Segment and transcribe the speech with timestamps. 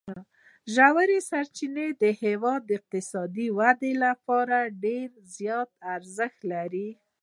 [0.73, 6.89] ژورې سرچینې د هېواد د اقتصادي ودې لپاره ډېر زیات ارزښت لري.